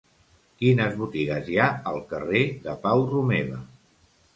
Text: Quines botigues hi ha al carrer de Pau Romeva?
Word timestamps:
Quines 0.61 0.95
botigues 1.01 1.51
hi 1.53 1.59
ha 1.59 1.69
al 1.95 2.03
carrer 2.15 2.45
de 2.67 2.79
Pau 2.89 3.09
Romeva? 3.15 3.67